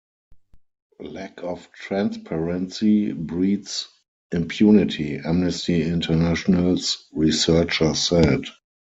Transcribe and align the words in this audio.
Lack 1.11 1.43
of 1.43 1.71
transparency 1.73 3.11
breeds 3.11 3.87
impunity, 4.31 5.19
Amnesty 5.23 5.83
Internationals 5.83 7.05
researcher 7.13 7.93
said. 7.93 8.45